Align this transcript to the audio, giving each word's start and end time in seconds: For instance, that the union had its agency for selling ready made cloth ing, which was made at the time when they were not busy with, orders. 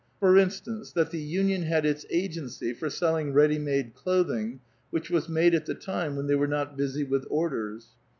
For 0.19 0.35
instance, 0.35 0.91
that 0.93 1.11
the 1.11 1.19
union 1.21 1.61
had 1.61 1.85
its 1.85 2.07
agency 2.09 2.73
for 2.73 2.89
selling 2.89 3.33
ready 3.33 3.59
made 3.59 3.93
cloth 3.93 4.31
ing, 4.31 4.59
which 4.89 5.11
was 5.11 5.29
made 5.29 5.53
at 5.53 5.67
the 5.67 5.75
time 5.75 6.15
when 6.15 6.25
they 6.25 6.33
were 6.33 6.47
not 6.47 6.75
busy 6.75 7.03
with, 7.03 7.23
orders. 7.29 7.89